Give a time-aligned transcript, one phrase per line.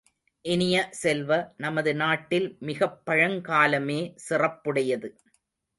[0.45, 1.53] இனிய செல்வ,
[1.57, 5.11] நமது நாட்டில் மிகப்பழங்காலமே சிறப்புடையது.